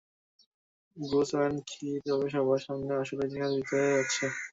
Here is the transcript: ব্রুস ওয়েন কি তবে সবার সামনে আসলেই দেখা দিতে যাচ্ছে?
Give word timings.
ব্রুস 0.97 1.29
ওয়েন 1.35 1.53
কি 1.69 1.87
তবে 2.05 2.27
সবার 2.33 2.59
সামনে 2.65 2.91
আসলেই 3.01 3.29
দেখা 3.31 3.47
দিতে 3.53 3.75
যাচ্ছে? 3.89 4.25